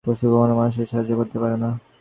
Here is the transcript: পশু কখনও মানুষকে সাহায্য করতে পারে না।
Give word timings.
পশু 0.05 0.25
কখনও 0.33 0.55
মানুষকে 0.59 0.85
সাহায্য 0.91 1.11
করতে 1.19 1.37
পারে 1.39 1.57
না। 1.63 1.69